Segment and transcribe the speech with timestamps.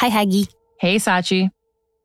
[0.00, 0.46] Hi, Hagi.
[0.78, 1.50] Hey, Scaachi.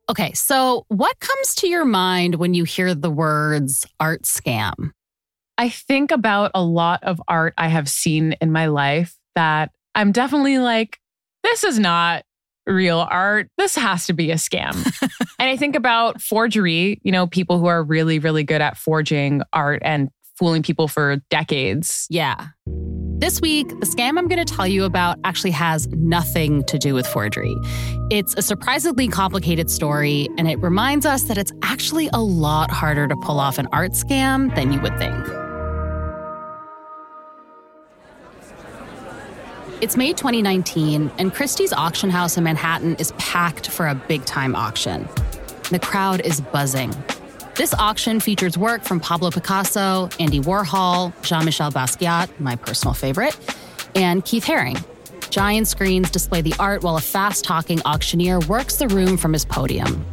[0.09, 4.91] Okay, so what comes to your mind when you hear the words art scam?
[5.57, 10.11] I think about a lot of art I have seen in my life that I'm
[10.11, 10.99] definitely like,
[11.43, 12.25] this is not
[12.67, 13.47] real art.
[13.57, 14.75] This has to be a scam.
[15.39, 19.41] and I think about forgery, you know, people who are really, really good at forging
[19.53, 22.07] art and fooling people for decades.
[22.09, 22.47] Yeah.
[23.17, 26.93] This week, the scam I'm going to tell you about actually has nothing to do
[26.93, 27.55] with forgery.
[28.11, 33.07] It's a surprisingly complicated story, and it reminds us that it's actually a lot harder
[33.07, 35.15] to pull off an art scam than you would think.
[39.79, 44.57] It's May 2019, and Christie's auction house in Manhattan is packed for a big time
[44.57, 45.07] auction.
[45.71, 46.93] The crowd is buzzing.
[47.55, 53.37] This auction features work from Pablo Picasso, Andy Warhol, Jean Michel Basquiat, my personal favorite,
[53.95, 54.83] and Keith Haring.
[55.29, 59.45] Giant screens display the art while a fast talking auctioneer works the room from his
[59.45, 60.05] podium.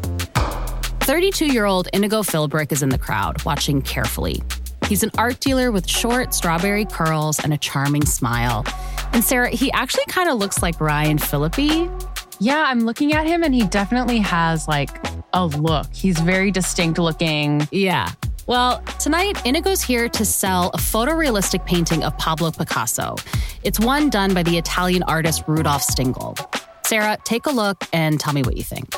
[1.00, 4.40] 32 year old Inigo Philbrick is in the crowd, watching carefully.
[4.86, 8.64] He's an art dealer with short strawberry curls and a charming smile.
[9.12, 11.90] And Sarah, he actually kind of looks like Ryan Phillippe.
[12.38, 15.86] Yeah, I'm looking at him and he definitely has like a look.
[15.92, 17.66] He's very distinct looking.
[17.70, 18.12] Yeah.
[18.46, 23.14] Well, tonight, Inigo's here to sell a photorealistic painting of Pablo Picasso.
[23.62, 26.36] It's one done by the Italian artist Rudolf Stingel.
[26.84, 28.94] Sarah, take a look and tell me what you think.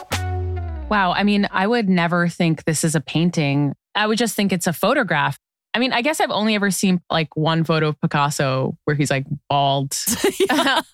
[0.91, 1.13] Wow.
[1.13, 3.75] I mean, I would never think this is a painting.
[3.95, 5.39] I would just think it's a photograph.
[5.75, 9.11] I mean, I guess I've only ever seen like one photo of Picasso where he's
[9.11, 9.97] like bald.
[10.51, 10.85] and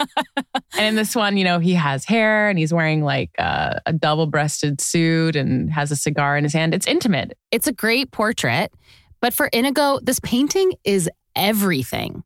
[0.75, 3.93] in this one, you know, he has hair and he's wearing like uh, a, a
[3.93, 6.75] double breasted suit and has a cigar in his hand.
[6.75, 7.37] It's intimate.
[7.51, 8.73] It's a great portrait.
[9.21, 12.25] But for Inigo, this painting is everything.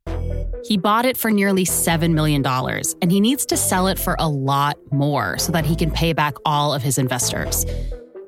[0.63, 4.27] He bought it for nearly $7 million, and he needs to sell it for a
[4.27, 7.65] lot more so that he can pay back all of his investors.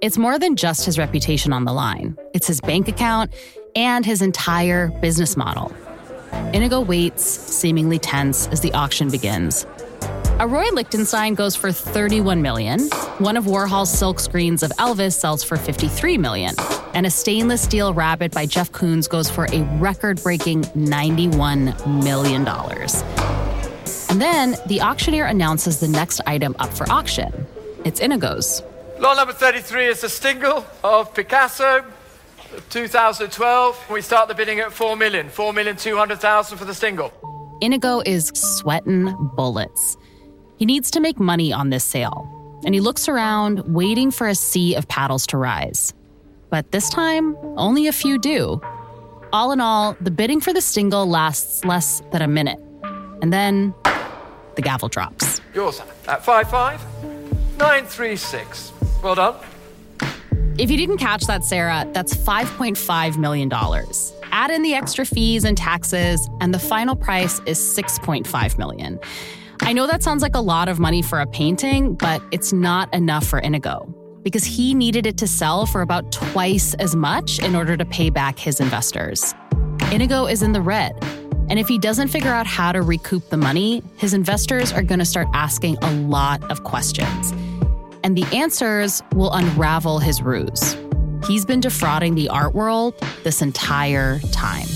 [0.01, 3.33] It's more than just his reputation on the line, it's his bank account
[3.77, 5.71] and his entire business model.
[6.51, 9.67] Inigo waits, seemingly tense, as the auction begins.
[10.39, 12.89] A Roy Lichtenstein goes for 31 million.
[13.19, 16.55] One of Warhol's silk screens of Elvis sells for 53 million.
[16.93, 23.03] And a stainless steel rabbit by Jeff Koons goes for a record-breaking 91 million dollars.
[24.09, 27.45] And then the auctioneer announces the next item up for auction.
[27.85, 28.63] It's Inigo's.
[28.99, 31.85] Law number 33 is the Stingel of Picasso,
[32.69, 33.89] 2012.
[33.89, 37.11] We start the bidding at 4 million, 4,200,000 for the single.
[37.61, 39.97] Inigo is sweating bullets.
[40.57, 42.27] He needs to make money on this sale,
[42.65, 45.93] and he looks around, waiting for a sea of paddles to rise.
[46.49, 48.61] But this time, only a few do.
[49.33, 52.59] All in all, the bidding for the Stingel lasts less than a minute.
[53.21, 53.73] And then
[54.55, 55.41] the gavel drops.
[55.53, 56.79] Yours at 5-5,
[57.57, 58.71] 936.
[59.03, 59.35] Well done.
[60.57, 63.51] If you didn't catch that, Sarah, that's $5.5 million.
[64.31, 68.99] Add in the extra fees and taxes, and the final price is 6.5 million.
[69.61, 72.91] I know that sounds like a lot of money for a painting, but it's not
[72.91, 77.55] enough for Inigo because he needed it to sell for about twice as much in
[77.55, 79.35] order to pay back his investors.
[79.91, 80.97] Inigo is in the red.
[81.49, 84.99] And if he doesn't figure out how to recoup the money, his investors are going
[84.99, 87.31] to start asking a lot of questions.
[88.03, 90.75] And the answers will unravel his ruse.
[91.27, 92.93] He's been defrauding the art world
[93.23, 94.67] this entire time.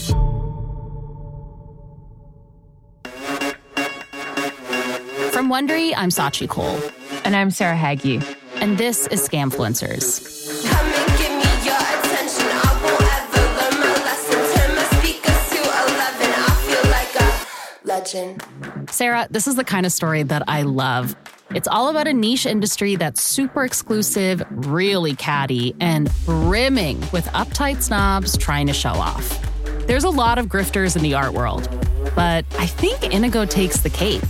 [5.31, 6.91] From Wondery, I'm Scaachi Koul.
[7.23, 8.21] And I'm Sarah Hagi.
[8.55, 10.67] And this is Scamfluencers.
[10.69, 12.45] Come and give me your attention.
[12.45, 14.39] I won't ever learn my lesson.
[14.55, 16.33] Turn my speakers to 11.
[16.35, 18.89] I feel like a legend.
[18.91, 21.15] Sarah, this is the kind of story that I love.
[21.53, 27.81] It's all about a niche industry that's super exclusive, really catty, and brimming with uptight
[27.81, 29.37] snobs trying to show off.
[29.85, 31.67] There's a lot of grifters in the art world,
[32.15, 34.23] but I think Inigo takes the cake.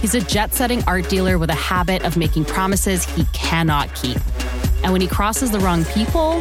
[0.00, 4.18] He's a jet setting art dealer with a habit of making promises he cannot keep.
[4.82, 6.40] And when he crosses the wrong people,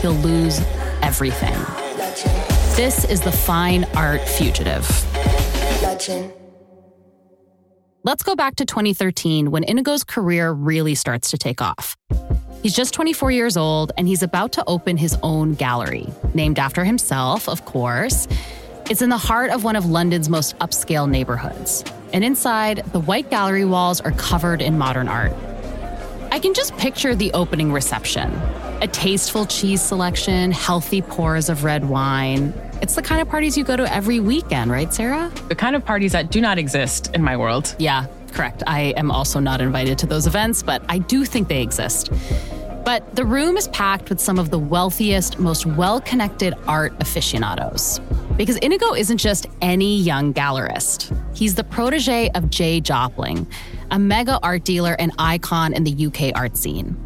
[0.00, 0.60] he'll lose
[1.02, 1.54] everything.
[2.76, 4.88] This is the fine art fugitive.
[5.82, 6.32] Legend.
[8.02, 11.98] Let's go back to 2013 when Inigo's career really starts to take off.
[12.62, 16.82] He's just 24 years old and he's about to open his own gallery, named after
[16.82, 18.26] himself, of course.
[18.88, 21.84] It's in the heart of one of London's most upscale neighborhoods.
[22.14, 25.34] And inside, the white gallery walls are covered in modern art.
[26.32, 28.32] I can just picture the opening reception
[28.80, 32.54] a tasteful cheese selection, healthy pours of red wine.
[32.82, 35.30] It's the kind of parties you go to every weekend, right, Sarah?
[35.48, 37.76] The kind of parties that do not exist in my world.
[37.78, 38.62] Yeah, correct.
[38.66, 42.10] I am also not invited to those events, but I do think they exist.
[42.82, 48.00] But the room is packed with some of the wealthiest, most well connected art aficionados.
[48.38, 53.46] Because Inigo isn't just any young gallerist, he's the protege of Jay Jopling,
[53.90, 56.96] a mega art dealer and icon in the UK art scene.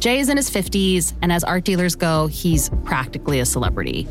[0.00, 4.08] Jay is in his 50s, and as art dealers go, he's practically a celebrity.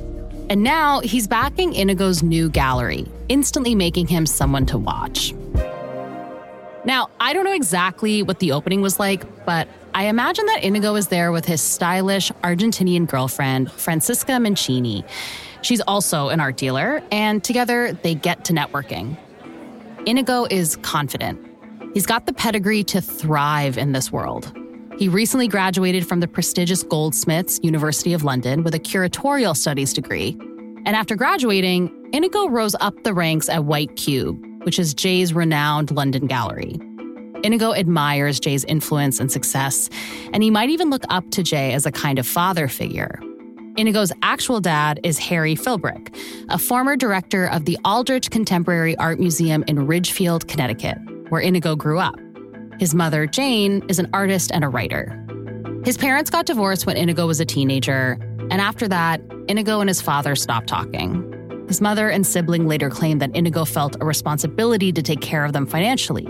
[0.52, 5.34] And now he's backing Inigo's new gallery, instantly making him someone to watch.
[6.84, 10.96] Now, I don't know exactly what the opening was like, but I imagine that Inigo
[10.96, 15.06] is there with his stylish Argentinian girlfriend, Francisca Mancini.
[15.62, 19.16] She's also an art dealer, and together they get to networking.
[20.06, 21.40] Inigo is confident.
[21.94, 24.52] He's got the pedigree to thrive in this world.
[24.98, 30.38] He recently graduated from the prestigious Goldsmiths, University of London, with a curatorial studies degree.
[30.86, 35.92] And after graduating, Inigo rose up the ranks at White Cube, which is Jay's renowned
[35.92, 36.78] London gallery.
[37.44, 39.90] Inigo admires Jay's influence and success,
[40.34, 43.20] and he might even look up to Jay as a kind of father figure.
[43.78, 46.14] Inigo's actual dad is Harry Philbrick,
[46.50, 50.98] a former director of the Aldrich Contemporary Art Museum in Ridgefield, Connecticut,
[51.30, 52.20] where Inigo grew up.
[52.82, 55.16] His mother, Jane, is an artist and a writer.
[55.86, 58.18] His parents got divorced when Inigo was a teenager,
[58.50, 61.64] and after that, Inigo and his father stopped talking.
[61.68, 65.54] His mother and sibling later claimed that Inigo felt a responsibility to take care of
[65.54, 66.28] them financially.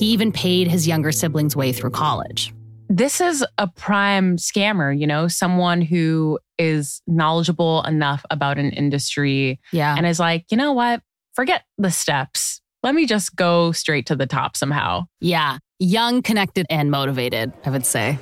[0.00, 2.52] He even paid his younger siblings' way through college.
[2.88, 9.60] This is a prime scammer, you know, someone who is knowledgeable enough about an industry
[9.70, 9.94] Yeah.
[9.96, 11.02] and is like, you know what?
[11.34, 12.60] Forget the steps.
[12.82, 15.06] Let me just go straight to the top somehow.
[15.20, 18.18] Yeah, young, connected, and motivated, I would say.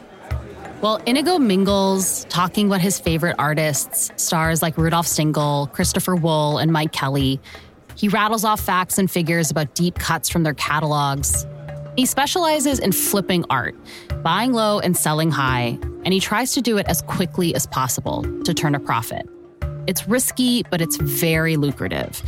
[0.81, 6.73] Well, Inigo mingles, talking about his favorite artists, stars like Rudolf Stingel, Christopher Wool, and
[6.73, 7.41] Mike Kelley.
[7.95, 11.47] He rattles off facts and figures about deep cuts from their catalogs.
[11.95, 13.77] He specializes in flipping art,
[14.23, 18.23] buying low and selling high, and he tries to do it as quickly as possible
[18.43, 19.29] to turn a profit.
[19.87, 22.23] It's risky, but it's very lucrative,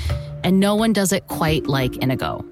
[0.45, 2.45] and no one does it quite like Inigo.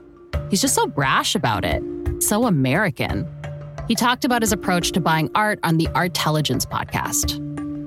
[0.49, 1.83] He's just so brash about it,
[2.27, 3.29] so American.
[3.89, 7.39] He talked about his approach to buying art on the Artelligence podcast.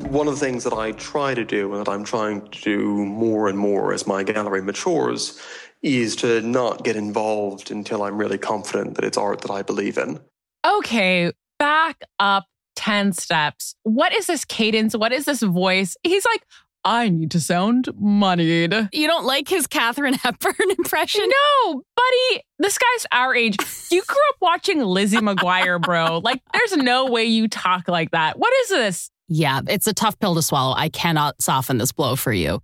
[0.09, 3.05] One of the things that I try to do and that I'm trying to do
[3.05, 5.41] more and more as my gallery matures
[5.81, 9.97] is to not get involved until I'm really confident that it's art that I believe
[9.97, 10.19] in.
[10.65, 12.45] Okay, back up
[12.75, 13.75] 10 steps.
[13.83, 14.95] What is this cadence?
[14.95, 15.95] What is this voice?
[16.03, 16.43] He's like,
[16.85, 18.89] I need to sound moneyed.
[18.93, 21.27] You don't like his Katharine Hepburn impression?
[21.27, 23.57] No, buddy, this guy's our age.
[23.91, 26.19] You grew up watching Lizzie McGuire, bro.
[26.25, 28.37] Like, there's no way you talk like that.
[28.39, 29.11] What is this?
[29.27, 30.75] Yeah, it's a tough pill to swallow.
[30.75, 32.61] I cannot soften this blow for you.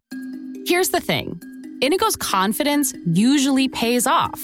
[0.67, 1.39] Here's the thing
[1.81, 4.39] Inigo's confidence usually pays off,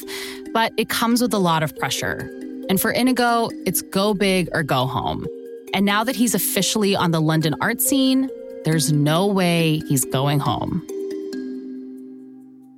[0.53, 2.29] but it comes with a lot of pressure.
[2.69, 5.27] And for Inigo, it's go big or go home.
[5.73, 8.29] And now that he's officially on the London art scene,
[8.65, 10.85] there's no way he's going home.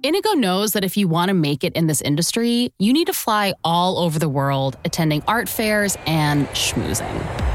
[0.02, 3.14] Inigo knows that if you want to make it in this industry, you need to
[3.14, 7.48] fly all over the world, attending art fairs and schmoozing.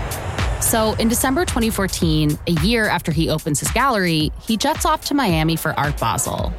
[0.63, 5.15] So in December 2014, a year after he opens his gallery, he jets off to
[5.15, 6.53] Miami for Art Basel.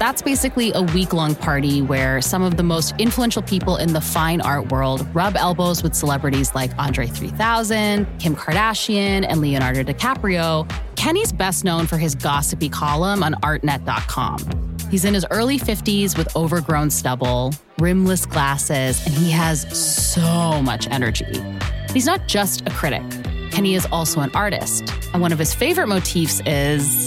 [0.00, 4.00] That's basically a week long party where some of the most influential people in the
[4.00, 10.66] fine art world rub elbows with celebrities like Andre 3000, Kim Kardashian, and Leonardo DiCaprio.
[10.96, 14.78] Kenny's best known for his gossipy column on artnet.com.
[14.90, 20.88] He's in his early 50s with overgrown stubble, rimless glasses, and he has so much
[20.90, 21.44] energy.
[21.92, 23.02] He's not just a critic.
[23.50, 24.90] Kenny is also an artist.
[25.12, 27.06] And one of his favorite motifs is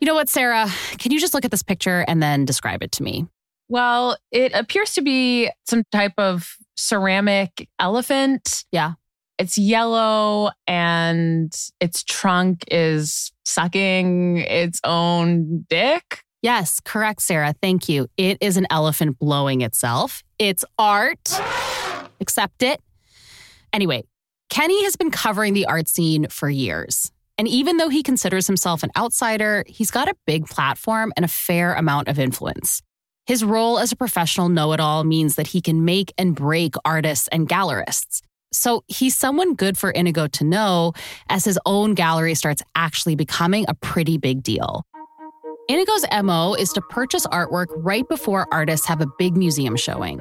[0.00, 0.68] you know what, Sarah?
[0.98, 3.26] Can you just look at this picture and then describe it to me?
[3.68, 8.64] Well, it appears to be some type of ceramic elephant.
[8.72, 8.94] Yeah.
[9.38, 16.22] It's yellow and its trunk is sucking its own dick.
[16.42, 17.54] Yes, correct, Sarah.
[17.62, 18.08] Thank you.
[18.16, 20.22] It is an elephant blowing itself.
[20.38, 21.38] It's art.
[22.20, 22.80] Accept it.
[23.72, 24.04] Anyway,
[24.48, 27.12] Kenny has been covering the art scene for years.
[27.40, 31.28] And even though he considers himself an outsider, he's got a big platform and a
[31.28, 32.82] fair amount of influence.
[33.24, 36.74] His role as a professional know it all means that he can make and break
[36.84, 38.20] artists and gallerists.
[38.52, 40.92] So he's someone good for Inigo to know
[41.30, 44.84] as his own gallery starts actually becoming a pretty big deal.
[45.68, 50.20] Inigo's MO is to purchase artwork right before artists have a big museum showing.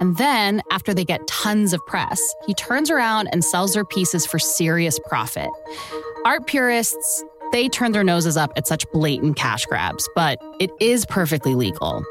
[0.00, 4.26] And then, after they get tons of press, he turns around and sells their pieces
[4.26, 5.48] for serious profit.
[6.26, 11.06] Art purists, they turn their noses up at such blatant cash grabs, but it is
[11.06, 12.04] perfectly legal.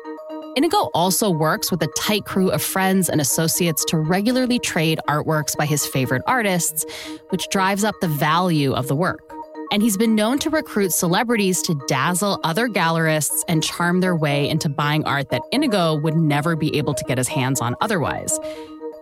[0.55, 5.55] Inigo also works with a tight crew of friends and associates to regularly trade artworks
[5.55, 6.85] by his favorite artists,
[7.29, 9.33] which drives up the value of the work.
[9.71, 14.49] And he's been known to recruit celebrities to dazzle other gallerists and charm their way
[14.49, 18.37] into buying art that Inigo would never be able to get his hands on otherwise,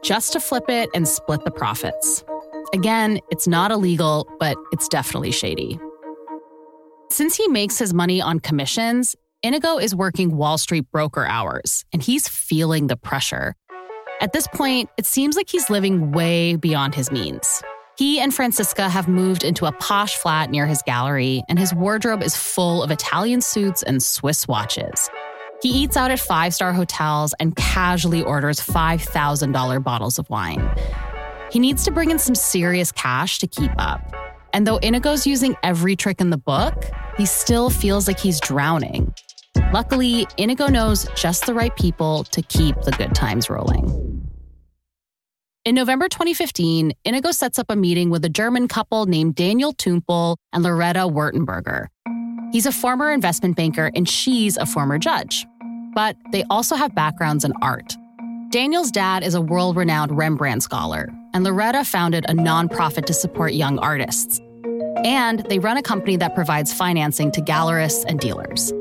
[0.03, 2.23] just to flip it and split the profits.
[2.71, 5.79] Again, it's not illegal, but it's definitely shady.
[7.09, 12.03] Since he makes his money on commissions, Inigo is working Wall Street broker hours, and
[12.03, 13.55] he's feeling the pressure.
[14.21, 17.63] At this point, it seems like he's living way beyond his means.
[17.99, 22.23] He and Francisca have moved into a posh flat near his gallery, and his wardrobe
[22.23, 25.09] is full of Italian suits and Swiss watches.
[25.61, 30.65] He eats out at five star hotels and casually orders $5,000 bottles of wine.
[31.51, 34.15] He needs to bring in some serious cash to keep up.
[34.53, 36.85] And though Inigo's using every trick in the book,
[37.17, 39.13] he still feels like he's drowning.
[39.73, 44.28] Luckily, Inigo knows just the right people to keep the good times rolling.
[45.65, 50.37] In November 2015, Inigo sets up a meeting with a German couple named Daniel Tumpel
[50.53, 51.87] and Loretta Wurtenberger.
[52.53, 55.45] He's a former investment banker and she's a former judge.
[55.93, 57.97] But they also have backgrounds in art.
[58.51, 63.53] Daniel's dad is a world renowned Rembrandt scholar, and Loretta founded a nonprofit to support
[63.53, 64.39] young artists.
[65.03, 68.71] And they run a company that provides financing to gallerists and dealers.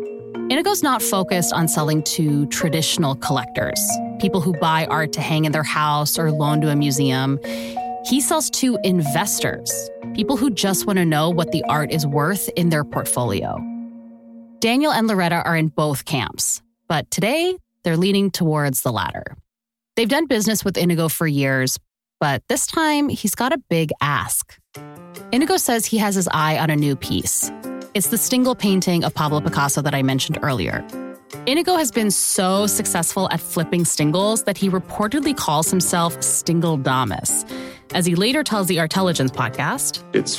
[0.50, 3.78] Inigo's not focused on selling to traditional collectors,
[4.18, 7.38] people who buy art to hang in their house or loan to a museum.
[8.06, 9.70] He sells to investors,
[10.14, 13.58] people who just want to know what the art is worth in their portfolio.
[14.60, 19.36] Daniel and Loretta are in both camps, but today they're leaning towards the latter.
[19.96, 21.78] They've done business with Inigo for years,
[22.20, 24.58] but this time he's got a big ask.
[25.30, 27.50] Inigo says he has his eye on a new piece
[27.94, 30.86] it's the Stingel painting of Pablo Picasso that I mentioned earlier.
[31.46, 37.50] Inigo has been so successful at flipping Stingels that he reportedly calls himself Stingeldamus.
[37.94, 40.36] As he later tells the Artelligence podcast, It's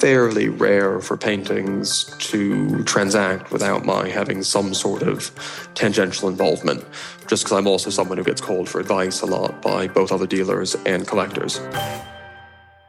[0.00, 5.30] fairly rare for paintings to transact without my having some sort of
[5.74, 6.84] tangential involvement,
[7.28, 10.26] just because I'm also someone who gets called for advice a lot by both other
[10.26, 11.60] dealers and collectors.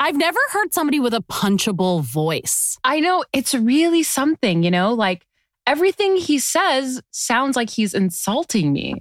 [0.03, 2.77] I've never heard somebody with a punchable voice.
[2.83, 5.25] I know it's really something, you know, like
[5.65, 8.95] everything he says sounds like he's insulting me.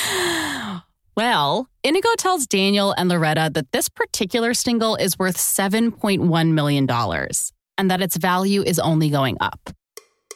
[1.14, 6.88] well, Inigo tells Daniel and Loretta that this particular Stingel is worth $7.1 million
[7.76, 9.68] and that its value is only going up.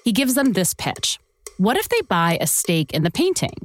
[0.05, 1.19] He gives them this pitch
[1.57, 3.57] What if they buy a stake in the painting?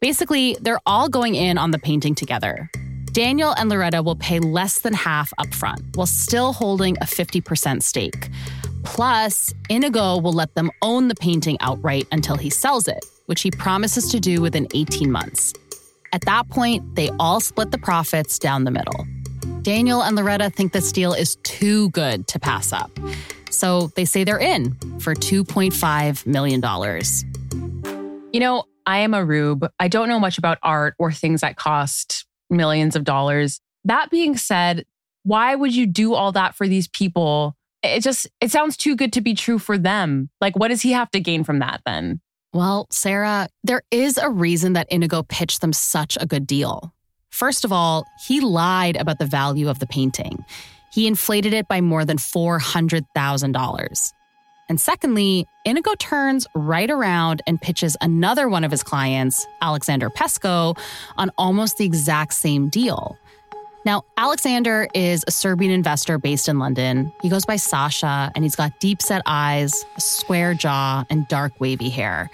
[0.00, 2.70] Basically, they're all going in on the painting together.
[3.16, 8.28] Daniel and Loretta will pay less than half upfront while still holding a 50% stake.
[8.84, 13.50] Plus, Inigo will let them own the painting outright until he sells it, which he
[13.50, 15.54] promises to do within 18 months.
[16.12, 19.06] At that point, they all split the profits down the middle.
[19.62, 22.90] Daniel and Loretta think this deal is too good to pass up.
[23.48, 26.60] So they say they're in for $2.5 million.
[28.34, 29.66] You know, I am a rube.
[29.80, 33.60] I don't know much about art or things that cost millions of dollars.
[33.84, 34.84] That being said,
[35.22, 37.56] why would you do all that for these people?
[37.82, 40.30] It just it sounds too good to be true for them.
[40.40, 42.20] Like what does he have to gain from that then?
[42.52, 46.94] Well, Sarah, there is a reason that Inigo pitched them such a good deal.
[47.30, 50.44] First of all, he lied about the value of the painting.
[50.92, 54.12] He inflated it by more than $400,000.
[54.68, 60.76] And secondly, Inigo turns right around and pitches another one of his clients, Alexander Pesko,
[61.16, 63.16] on almost the exact same deal.
[63.84, 67.12] Now, Alexander is a Serbian investor based in London.
[67.22, 71.60] He goes by Sasha, and he's got deep set eyes, a square jaw, and dark
[71.60, 72.28] wavy hair.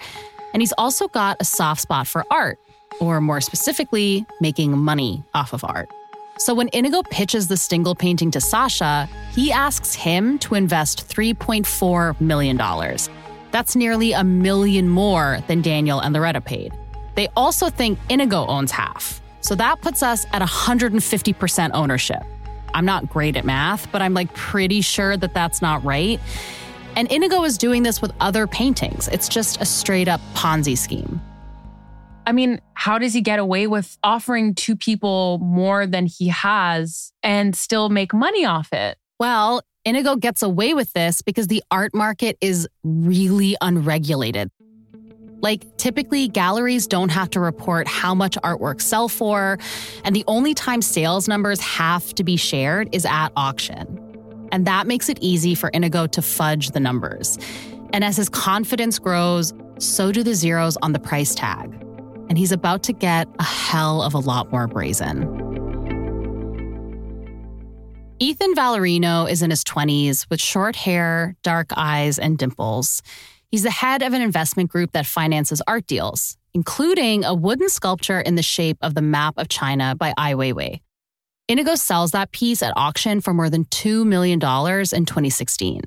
[0.53, 2.57] And he's also got a soft spot for art,
[2.99, 5.89] or more specifically, making money off of art.
[6.37, 12.19] So when Inigo pitches the Stingel painting to Sasha, he asks him to invest $3.4
[12.19, 12.57] million.
[13.51, 16.73] That's nearly a million more than Daniel and Loretta paid.
[17.15, 19.21] They also think Inigo owns half.
[19.41, 22.23] So that puts us at 150% ownership.
[22.73, 26.19] I'm not great at math, but I'm like pretty sure that that's not right.
[26.95, 29.07] And Inigo is doing this with other paintings.
[29.09, 31.21] It's just a straight up Ponzi scheme.
[32.25, 37.11] I mean, how does he get away with offering two people more than he has
[37.21, 38.97] and still make money off it?
[39.19, 44.49] Well, Inigo gets away with this because the art market is really unregulated.
[45.41, 49.57] Like, typically, galleries don't have to report how much artwork sell for,
[50.05, 53.99] and the only time sales numbers have to be shared is at auction.
[54.53, 57.37] And that makes it easy for Inigo to fudge the numbers.
[57.91, 61.77] And as his confidence grows, so do the zeros on the price tag.
[62.29, 65.23] And he's about to get a hell of a lot more brazen.
[68.19, 73.01] Ethan Valerino is in his 20s with short hair, dark eyes, and dimples.
[73.51, 78.21] He's the head of an investment group that finances art deals, including a wooden sculpture
[78.21, 80.79] in the shape of the map of China by Ai Weiwei.
[81.49, 85.81] Inigo sells that piece at auction for more than $2 million in 2016.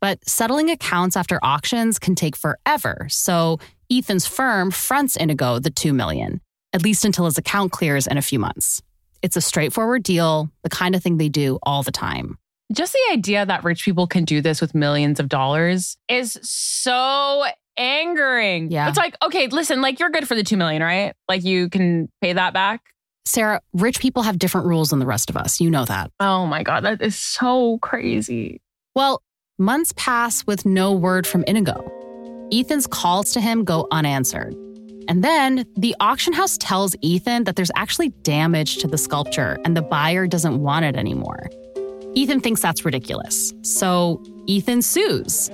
[0.00, 3.58] But settling accounts after auctions can take forever, so
[3.92, 6.40] Ethan's firm fronts Inigo the 2 million,
[6.72, 8.80] at least until his account clears in a few months.
[9.20, 12.38] It's a straightforward deal, the kind of thing they do all the time.
[12.72, 17.44] Just the idea that rich people can do this with millions of dollars is so
[17.76, 18.70] angering.
[18.70, 18.88] Yeah.
[18.88, 21.12] It's like, okay, listen, like you're good for the 2 million, right?
[21.28, 22.80] Like you can pay that back.
[23.26, 25.60] Sarah, rich people have different rules than the rest of us.
[25.60, 26.10] You know that.
[26.18, 28.62] Oh my God, that is so crazy.
[28.94, 29.22] Well,
[29.58, 32.01] months pass with no word from Inigo.
[32.52, 34.54] Ethan's calls to him go unanswered.
[35.08, 39.76] And then the auction house tells Ethan that there's actually damage to the sculpture and
[39.76, 41.48] the buyer doesn't want it anymore.
[42.14, 43.54] Ethan thinks that's ridiculous.
[43.62, 45.50] So Ethan sues.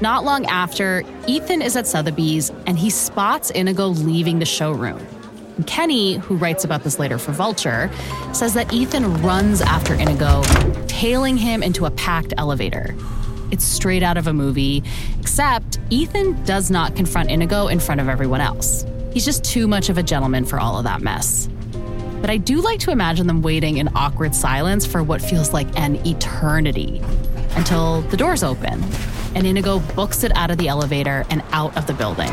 [0.00, 5.00] Not long after, Ethan is at Sotheby's and he spots Inigo leaving the showroom.
[5.66, 7.90] Kenny, who writes about this later for Vulture,
[8.32, 10.42] says that Ethan runs after Inigo,
[10.88, 12.94] tailing him into a packed elevator.
[13.50, 14.82] It's straight out of a movie,
[15.18, 18.84] except Ethan does not confront Inigo in front of everyone else.
[19.12, 21.48] He's just too much of a gentleman for all of that mess.
[22.20, 25.66] But I do like to imagine them waiting in awkward silence for what feels like
[25.78, 27.00] an eternity
[27.56, 28.84] until the doors open
[29.34, 32.32] and Inigo books it out of the elevator and out of the building.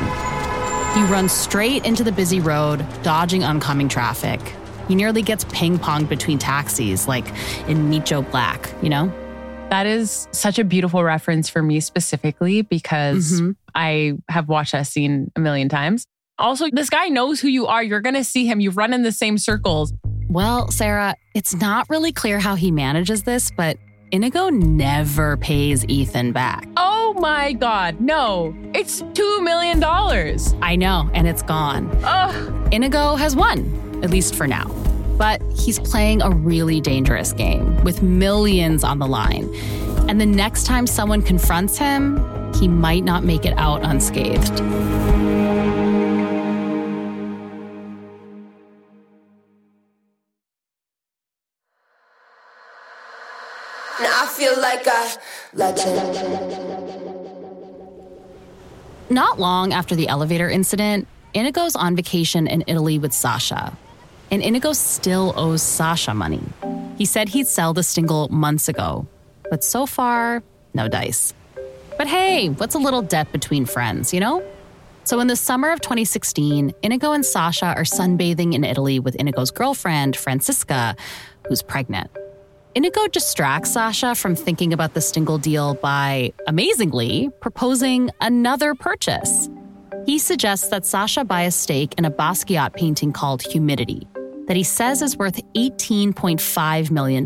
[0.93, 4.41] He runs straight into the busy road, dodging oncoming traffic.
[4.87, 7.25] He nearly gets ping ponged between taxis, like
[7.67, 9.11] in Joe Black, you know?
[9.69, 13.55] That is such a beautiful reference for me specifically because Mhm.
[13.75, 16.05] I have watched that scene a million times.
[16.39, 17.83] Also, this guy knows who you are.
[17.83, 18.59] You're going to see him.
[18.59, 19.93] You run in the same circles.
[20.29, 23.77] Well, Sarah, it's not really clear how he manages this, but
[24.11, 26.67] Inigo never pays Ethan back.
[26.77, 27.99] Oh my God.
[27.99, 29.83] No, it's $2 million.
[30.61, 31.89] I know, and it's gone.
[32.03, 32.53] Ugh.
[32.71, 34.69] Inigo has won, at least for now.
[35.17, 39.49] But he's playing a really dangerous game with millions on the line.
[40.07, 42.21] And the next time someone confronts him,
[42.53, 44.61] he might not make it out unscathed.
[53.99, 55.17] Now I feel like a
[55.53, 56.77] legend.
[59.09, 63.75] Not long after the elevator incident, Inigo's on vacation in Italy with Sasha.
[64.29, 66.43] And Inigo still owes Sasha money.
[66.97, 69.07] He said he'd sell the Stingel months ago,
[69.49, 71.33] but so far, no dice.
[71.97, 74.43] But hey, what's a little debt between friends, you know?
[75.03, 79.51] So in the summer of 2016, Inigo and Sasha are sunbathing in Italy with Inigo's
[79.51, 80.95] girlfriend, Francisca,
[81.47, 82.11] who's pregnant.
[82.75, 89.49] Inigo distracts Sasha from thinking about the Stingel deal by, amazingly, proposing another purchase.
[90.05, 94.07] He suggests that Sasha buy a stake in a Basquiat painting called Humidity,
[94.47, 97.23] that he says is worth $18.5 million.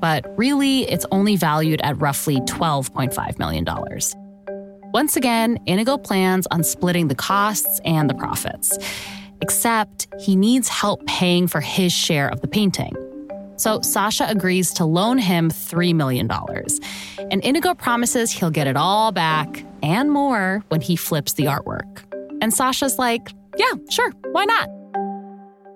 [0.00, 3.64] But really, it's only valued at roughly $12.5 million.
[4.92, 8.76] Once again, Inigo plans on splitting the costs and the profits,
[9.40, 12.94] except he needs help paying for his share of the painting.
[13.56, 16.28] So Sasha agrees to loan him $3 million.
[17.30, 22.02] And Inigo promises he'll get it all back and more when he flips the artwork.
[22.42, 24.68] And Sasha's like, yeah, sure, why not?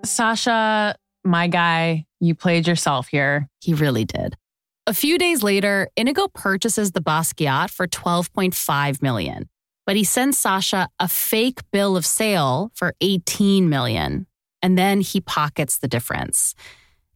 [0.07, 3.49] Sasha, my guy, you played yourself here.
[3.61, 4.37] He really did.
[4.87, 9.49] A few days later, Inigo purchases the Basquiat for 12.5 million,
[9.85, 14.27] but he sends Sasha a fake bill of sale for 18 million,
[14.63, 16.55] and then he pockets the difference.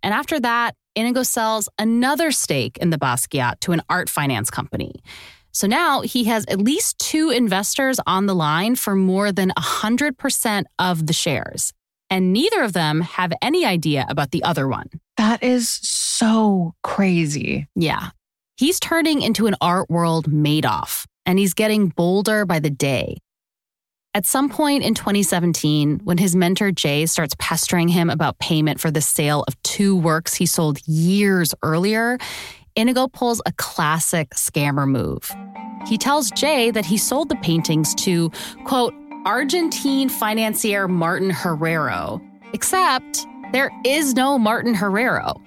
[0.03, 5.03] And after that, Inigo sells another stake in the Basquiat to an art finance company.
[5.53, 10.65] So now he has at least two investors on the line for more than 100%
[10.79, 11.73] of the shares.
[12.11, 14.91] And neither of them have any idea about the other one.
[15.17, 17.69] That is so crazy.
[17.77, 18.11] Yeah.
[18.57, 23.17] He's turning into an art world Madoff, and he's getting bolder by the day.
[24.13, 28.91] At some point in 2017, when his mentor Jay starts pestering him about payment for
[28.91, 32.19] the sale of two works he sold years earlier,
[32.75, 35.31] Inigo pulls a classic scammer move.
[35.87, 38.31] He tells Jay that he sold the paintings to,
[38.65, 38.95] quote,
[39.27, 42.23] Argentine financier Martin Herrero,
[42.55, 45.39] except there is no Martin Herrero.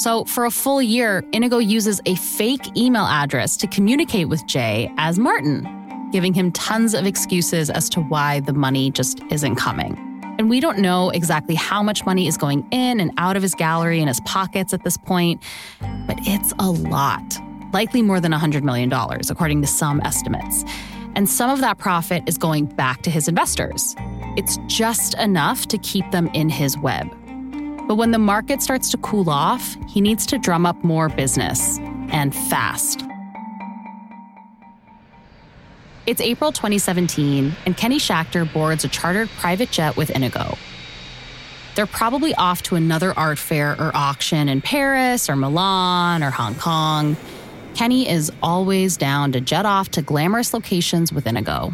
[0.00, 4.90] So, for a full year, Inigo uses a fake email address to communicate with Jay
[4.96, 5.68] as Martin,
[6.10, 9.96] giving him tons of excuses as to why the money just isn't coming.
[10.38, 13.54] And we don't know exactly how much money is going in and out of his
[13.54, 15.42] gallery and his pockets at this point,
[16.06, 17.38] but it's a lot,
[17.74, 18.90] likely more than $100 million,
[19.28, 20.64] according to some estimates.
[21.18, 23.96] And some of that profit is going back to his investors.
[24.36, 27.08] It's just enough to keep them in his web.
[27.88, 31.78] But when the market starts to cool off, he needs to drum up more business
[32.12, 33.02] and fast.
[36.06, 40.56] It's April 2017, and Kenny Schachter boards a chartered private jet with Inigo.
[41.74, 46.54] They're probably off to another art fair or auction in Paris or Milan or Hong
[46.54, 47.16] Kong.
[47.78, 51.72] Kenny is always down to jet off to glamorous locations with Inigo.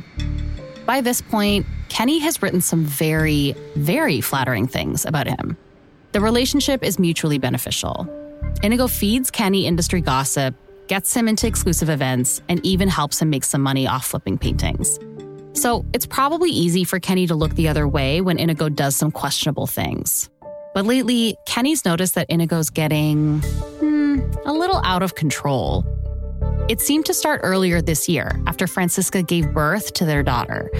[0.84, 5.56] By this point, Kenny has written some very, very flattering things about him.
[6.12, 8.06] The relationship is mutually beneficial.
[8.62, 10.54] Inigo feeds Kenny industry gossip
[10.88, 14.98] gets him into exclusive events, and even helps him make some money off flipping paintings.
[15.54, 19.10] So it's probably easy for Kenny to look the other way when Inigo does some
[19.10, 20.28] questionable things.
[20.74, 23.93] But lately, Kenny's noticed that Inigo's getting hmm,
[24.44, 25.84] a little out of control.
[26.68, 30.70] It seemed to start earlier this year after Francisca gave birth to their daughter.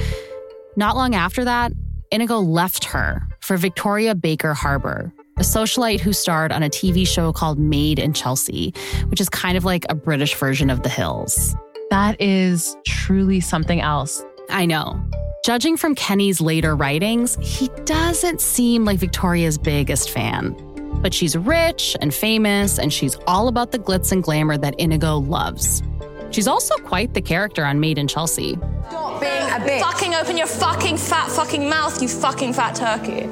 [0.77, 1.73] Not long after that,
[2.11, 7.33] Inigo left her for Victoria Baker Harber, a socialite who starred on a TV show
[7.33, 8.73] called Made in Chelsea,
[9.09, 11.55] which is kind of like a British version of The Hills.
[11.91, 14.25] That is truly something else.
[14.51, 15.03] I know.
[15.45, 20.57] Judging from Kenny's later writings, he doesn't seem like Victoria's biggest fan.
[21.05, 25.19] But she's rich and famous, and she's all about the glitz and glamour that Inigo
[25.19, 25.83] loves.
[26.31, 28.55] She's also quite the character on Made in Chelsea.
[28.89, 29.83] Stop being a bitch.
[29.83, 33.29] Fucking open your fucking fat fucking mouth, you fucking fat turkey.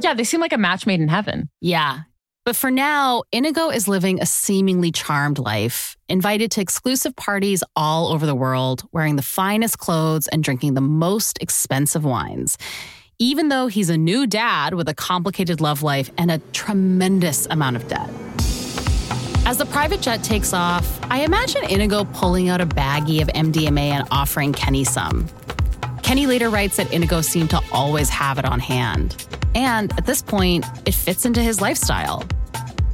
[0.00, 1.50] Yeah, they seem like a match made in heaven.
[1.60, 2.04] Yeah.
[2.46, 8.08] But for now, Inigo is living a seemingly charmed life, invited to exclusive parties all
[8.08, 12.56] over the world, wearing the finest clothes and drinking the most expensive wines.
[13.20, 17.74] Even though he's a new dad with a complicated love life and a tremendous amount
[17.74, 18.08] of debt.
[19.44, 23.90] As the private jet takes off, I imagine Inigo pulling out a baggie of MDMA
[23.90, 25.26] and offering Kenny some.
[26.04, 29.26] Kenny later writes that Inigo seemed to always have it on hand.
[29.52, 32.24] And at this point, it fits into his lifestyle.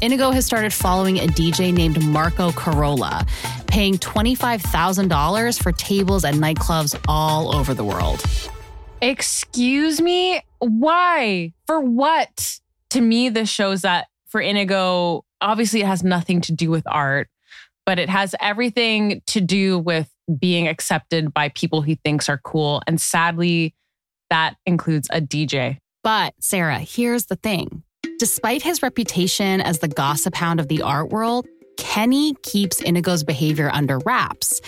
[0.00, 3.26] Inigo has started following a DJ named Marco Carola,
[3.66, 8.24] paying $25,000 for tables at nightclubs all over the world.
[9.04, 10.40] Excuse me?
[10.60, 11.52] Why?
[11.66, 12.58] For what?
[12.88, 17.28] To me, this shows that for Inigo, obviously it has nothing to do with art,
[17.84, 22.80] but it has everything to do with being accepted by people he thinks are cool.
[22.86, 23.74] And sadly,
[24.30, 25.80] that includes a DJ.
[26.02, 27.82] But, Sarah, here's the thing.
[28.18, 33.68] Despite his reputation as the gossip hound of the art world, Kenny keeps Inigo's behavior
[33.70, 34.62] under wraps.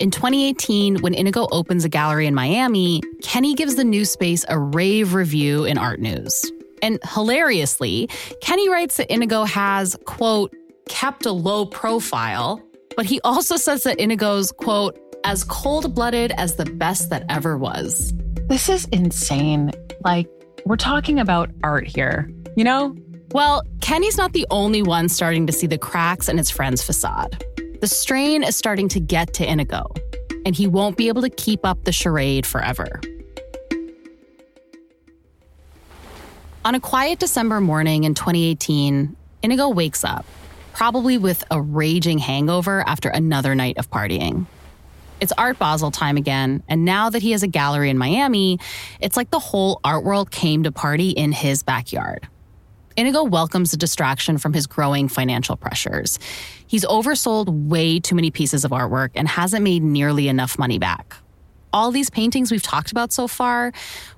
[0.00, 4.58] In 2018, when Inigo opens a gallery in Miami, Kenny gives the new space a
[4.58, 6.50] rave review in Art News.
[6.80, 8.08] And hilariously,
[8.40, 10.56] Kenny writes that Inigo has, quote,
[10.88, 12.62] kept a low profile,
[12.96, 17.58] but he also says that Inigo's, quote, as cold blooded as the best that ever
[17.58, 18.14] was.
[18.48, 19.70] This is insane.
[20.02, 20.30] Like,
[20.64, 22.96] we're talking about art here, you know?
[23.32, 27.44] Well, Kenny's not the only one starting to see the cracks in his friend's facade.
[27.80, 29.86] The strain is starting to get to Inigo,
[30.44, 33.00] and he won't be able to keep up the charade forever.
[36.62, 40.26] On a quiet December morning in 2018, Inigo wakes up,
[40.74, 44.44] probably with a raging hangover after another night of partying.
[45.18, 48.58] It's Art Basel time again, and now that he has a gallery in Miami,
[49.00, 52.28] it's like the whole art world came to party in his backyard.
[52.96, 56.18] Inigo welcomes the distraction from his growing financial pressures.
[56.66, 61.16] He's oversold way too many pieces of artwork and hasn't made nearly enough money back.
[61.72, 63.72] All these paintings we've talked about so far,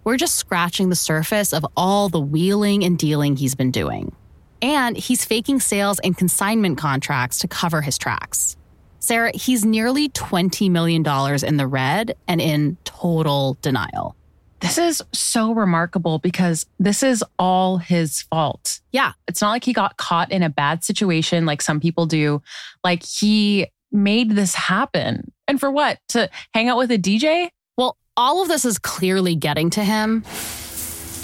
[0.04, 4.14] we're just scratching the surface of all the wheeling and dealing he's been doing.
[4.62, 8.56] And he's faking sales and consignment contracts to cover his tracks.
[9.00, 11.04] Sarah, he's nearly $20 million
[11.44, 14.16] in the red and in total denial.
[14.62, 18.80] This is so remarkable because this is all his fault.
[18.92, 19.12] Yeah.
[19.26, 22.40] It's not like he got caught in a bad situation like some people do.
[22.84, 25.32] Like he made this happen.
[25.48, 25.98] And for what?
[26.10, 27.50] To hang out with a DJ?
[27.76, 30.22] Well, all of this is clearly getting to him.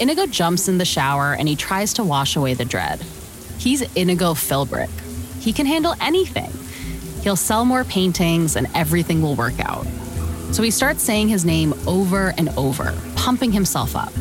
[0.01, 3.01] Inigo jumps in the shower and he tries to wash away the dread.
[3.57, 4.89] He's Inigo Philbrick.
[5.39, 6.51] He can handle anything.
[7.23, 9.87] He'll sell more paintings and everything will work out.
[10.51, 14.11] So he starts saying his name over and over, pumping himself up.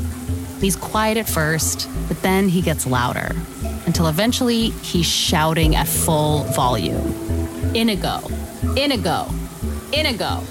[0.60, 3.34] He's quiet at first, but then he gets louder
[3.86, 7.14] until eventually he's shouting at full volume
[7.74, 8.20] Inigo,
[8.76, 9.28] Inigo,
[9.92, 10.42] Inigo.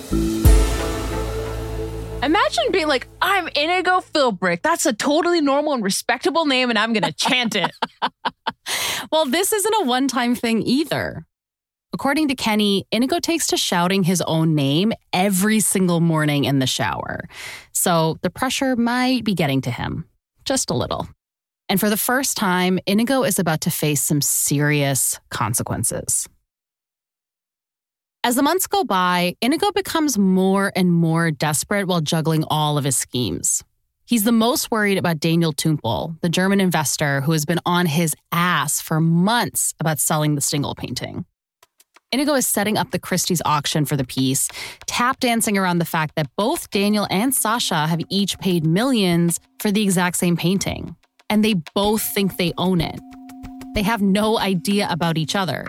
[2.23, 4.61] Imagine being like, I'm Inigo Philbrick.
[4.63, 7.71] That's a totally normal and respectable name, and I'm going to chant it.
[9.11, 11.25] Well, this isn't a one time thing either.
[11.93, 16.67] According to Kenny, Inigo takes to shouting his own name every single morning in the
[16.67, 17.27] shower.
[17.71, 20.05] So the pressure might be getting to him,
[20.43, 21.07] just a little.
[21.69, 26.27] And for the first time, Inigo is about to face some serious consequences.
[28.23, 32.83] As the months go by, Inigo becomes more and more desperate while juggling all of
[32.83, 33.63] his schemes.
[34.05, 38.15] He's the most worried about Daniel Tumpel, the German investor who has been on his
[38.31, 41.25] ass for months about selling the Stingel painting.
[42.13, 44.47] Inigo is setting up the Christie's auction for the piece,
[44.85, 49.71] tap dancing around the fact that both Daniel and Sasha have each paid millions for
[49.71, 50.95] the exact same painting,
[51.29, 53.01] and they both think they own it.
[53.75, 55.67] They have no idea about each other,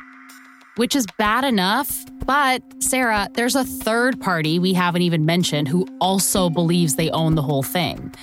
[0.77, 2.05] which is bad enough.
[2.25, 7.35] But, Sarah, there's a third party we haven't even mentioned who also believes they own
[7.35, 8.15] the whole thing.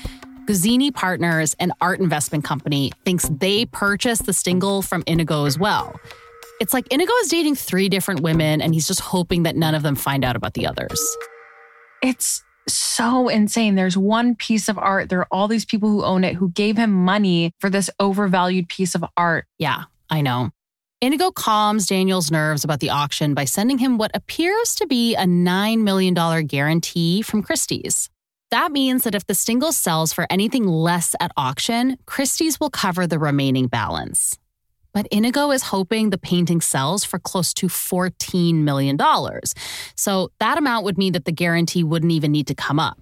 [0.46, 6.00] Guzzini Partners, an art investment company, thinks they purchased the Stingel from Inigo as well.
[6.60, 9.84] It's like Inigo is dating three different women and he's just hoping that none of
[9.84, 11.00] them find out about the others.
[12.02, 13.76] It's so insane.
[13.76, 15.10] There's one piece of art.
[15.10, 18.70] There are all these people who own it who gave him money for this overvalued
[18.70, 19.46] piece of art.
[19.60, 20.52] Yeah, I know.
[21.02, 25.24] Inigo calms Daniel's nerves about the auction by sending him what appears to be a
[25.24, 26.14] $9 million
[26.48, 28.10] guarantee from Christie's.
[28.50, 33.06] That means that if the Stingel sells for anything less at auction, Christie's will cover
[33.06, 34.40] the remaining balance.
[34.96, 38.98] But Inigo is hoping the painting sells for close to $14 million.
[39.96, 42.98] So that amount would mean that the guarantee wouldn't even need to come up.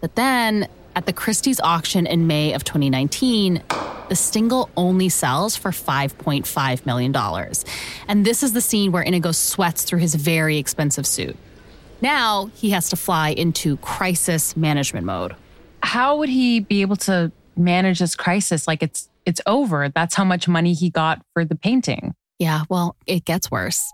[0.00, 3.64] But then, at the Christie's auction in May of 2019,
[4.08, 7.16] the Stingel only sells for $5.5 million.
[8.06, 11.36] And this is the scene where Inigo sweats through his very expensive suit.
[12.00, 15.34] Now he has to fly into crisis management mode.
[15.82, 18.68] How would he be able to manage this crisis?
[18.68, 19.88] Like it's it's over.
[19.88, 22.14] That's how much money he got for the painting.
[22.38, 23.92] Yeah, well, it gets worse.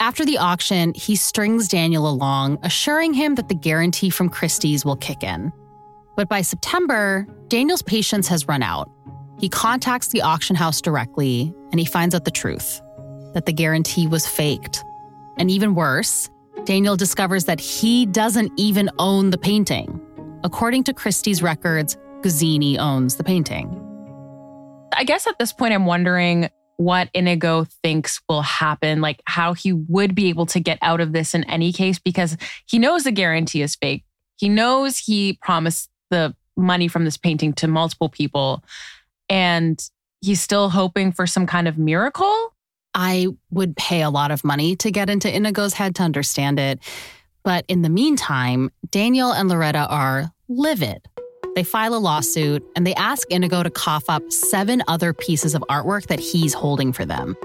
[0.00, 4.96] After the auction, he strings Daniel along, assuring him that the guarantee from Christie's will
[4.96, 5.52] kick in.
[6.16, 8.90] But by September, Daniel's patience has run out.
[9.38, 12.80] He contacts the auction house directly and he finds out the truth
[13.34, 14.84] that the guarantee was faked.
[15.38, 16.30] And even worse,
[16.64, 20.00] Daniel discovers that he doesn't even own the painting.
[20.44, 23.83] According to Christie's records, Guzzini owns the painting.
[24.96, 29.72] I guess at this point, I'm wondering what Inigo thinks will happen, like how he
[29.72, 33.12] would be able to get out of this in any case, because he knows the
[33.12, 34.04] guarantee is fake.
[34.36, 38.64] He knows he promised the money from this painting to multiple people,
[39.28, 39.80] and
[40.20, 42.54] he's still hoping for some kind of miracle.
[42.94, 46.80] I would pay a lot of money to get into Inigo's head to understand it.
[47.42, 51.06] But in the meantime, Daniel and Loretta are livid.
[51.54, 55.62] They file a lawsuit and they ask Inigo to cough up seven other pieces of
[55.70, 57.36] artwork that he's holding for them.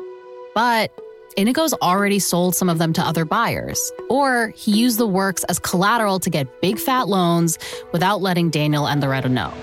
[0.56, 0.92] But
[1.38, 5.60] Inigo's already sold some of them to other buyers, or he used the works as
[5.60, 7.60] collateral to get big fat loans
[7.92, 9.54] without letting Daniel and Loretta know.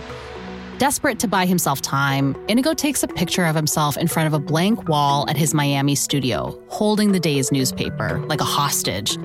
[0.78, 4.38] Desperate to buy himself time, Inigo takes a picture of himself in front of a
[4.38, 9.18] blank wall at his Miami studio, holding the day's newspaper like a hostage.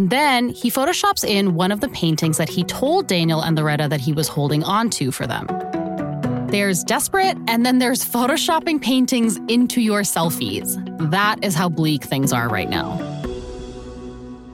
[0.00, 3.86] And then he photoshops in one of the paintings that he told Daniel and Loretta
[3.88, 5.46] that he was holding onto for them.
[6.46, 10.74] There's desperate, and then there's photoshopping paintings into your selfies.
[11.10, 12.98] That is how bleak things are right now.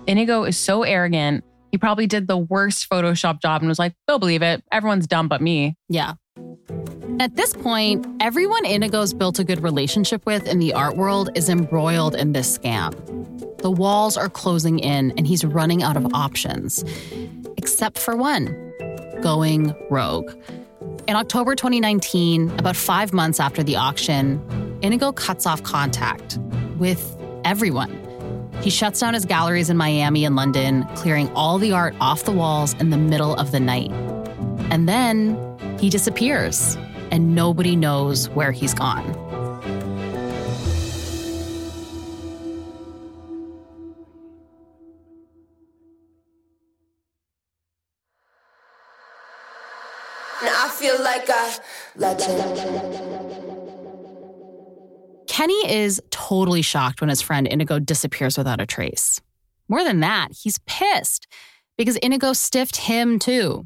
[0.08, 1.44] Inigo is so arrogant.
[1.70, 4.64] He probably did the worst Photoshop job and was like, they'll believe it.
[4.72, 5.76] Everyone's dumb but me.
[5.88, 6.14] Yeah.
[7.18, 11.48] At this point, everyone Inigo's built a good relationship with in the art world is
[11.48, 12.92] embroiled in this scam.
[13.62, 16.84] The walls are closing in and he's running out of options,
[17.56, 18.54] except for one
[19.22, 20.30] going rogue.
[21.08, 26.38] In October 2019, about five months after the auction, Inigo cuts off contact
[26.76, 27.98] with everyone.
[28.60, 32.32] He shuts down his galleries in Miami and London, clearing all the art off the
[32.32, 33.90] walls in the middle of the night.
[34.70, 35.38] And then
[35.78, 36.76] he disappears,
[37.10, 39.04] and nobody knows where he's gone.
[50.42, 51.54] I feel like a
[51.96, 52.76] legend.
[55.28, 59.20] Kenny is totally shocked when his friend Inigo disappears without a trace.
[59.68, 61.26] More than that, he's pissed
[61.76, 63.62] because Inigo stiffed him too.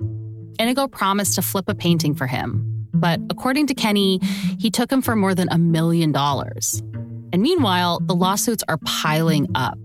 [0.59, 4.20] Inigo promised to flip a painting for him, but according to Kenny,
[4.59, 6.83] he took him for more than a million dollars.
[7.33, 9.79] And meanwhile, the lawsuits are piling up.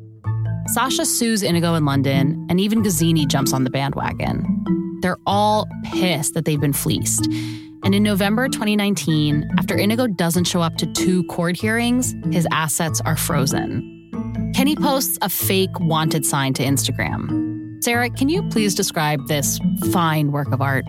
[0.68, 5.00] Sasha sues Inigo in London, and even Guzzini jumps on the bandwagon.
[5.02, 7.28] They're all pissed that they've been fleeced.
[7.84, 13.00] And in November 2019, after Inigo doesn't show up to two court hearings, his assets
[13.02, 14.52] are frozen.
[14.56, 17.84] Kenny posts a fake wanted sign to Instagram.
[17.84, 19.60] Sarah, can you please describe this
[19.92, 20.86] fine work of art?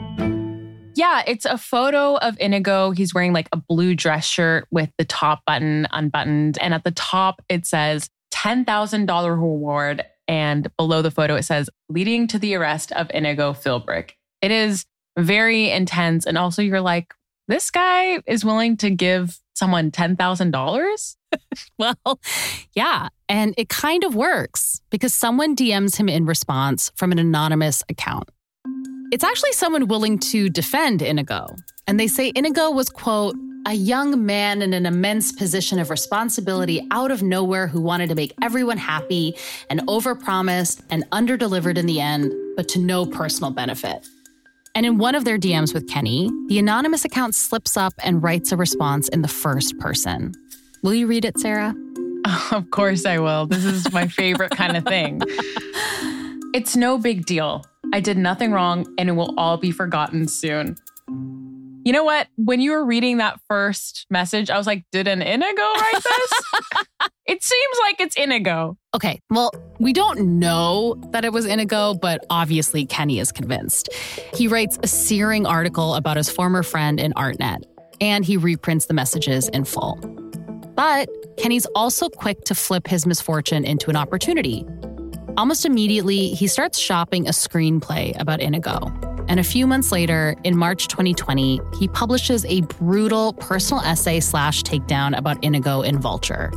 [0.96, 2.90] Yeah, it's a photo of Inigo.
[2.90, 6.56] He's wearing like a blue dress shirt with the top button unbuttoned.
[6.59, 10.02] And at the top, it says $10,000 reward.
[10.26, 14.12] And below the photo, it says leading to the arrest of Inigo Philbrick.
[14.40, 14.87] It is
[15.18, 16.24] very intense.
[16.24, 17.12] And also, you're like,
[17.46, 21.16] this guy is willing to give someone $10,000?
[21.78, 22.20] well,
[22.72, 23.09] yeah.
[23.28, 28.30] And it kind of works because someone DMs him in response from an anonymous account.
[29.12, 31.56] It's actually someone willing to defend Inigo.
[31.86, 36.86] And they say Inigo was, quote, a young man in an immense position of responsibility
[36.90, 39.36] out of nowhere who wanted to make everyone happy
[39.70, 44.08] and overpromised and underdelivered in the end, but to no personal benefit.
[44.74, 48.52] And in one of their DMs with Kenny, the anonymous account slips up and writes
[48.52, 50.34] a response in the first person.
[50.82, 51.74] Will you read it, Sarah?
[52.50, 53.46] of course I will.
[53.46, 55.22] This is my favorite kind of thing.
[56.56, 57.66] It's no big deal.
[57.92, 60.77] I did nothing wrong and it will all be forgotten soon.
[61.87, 62.27] You know what?
[62.35, 67.09] When you were reading that first message, I was like, did an Inigo write this?
[67.27, 68.77] it seems like it's Inigo.
[68.92, 73.88] Okay, well, we don't know that it was Inigo, but obviously Kenny is convinced.
[74.35, 77.62] He writes a searing article about his former friend in ArtNet,
[78.01, 79.94] and he reprints the messages in full.
[80.75, 84.66] But Kenny's also quick to flip his misfortune into an opportunity.
[85.38, 88.90] Almost immediately, he starts shopping a screenplay about Inigo.
[89.29, 94.62] And a few months later, in March 2020, he publishes a brutal personal essay slash
[94.62, 96.51] takedown about Inigo in Vulture.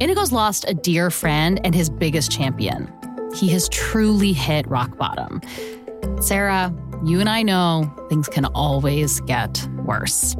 [0.00, 2.92] Inigo's lost a dear friend and his biggest champion.
[3.32, 5.40] He has truly hit rock bottom.
[6.20, 10.34] Sarah, you and I know things can always get worse.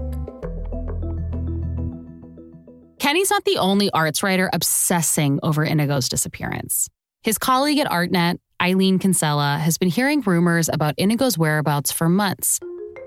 [2.99, 6.88] Kenny's not the only arts writer obsessing over Inigo's disappearance.
[7.26, 12.60] His colleague at ArtNet, Eileen Kinsella, has been hearing rumors about Inigo's whereabouts for months.